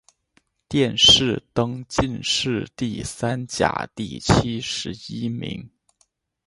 [0.67, 5.69] 殿试登进士第三甲第七十一名。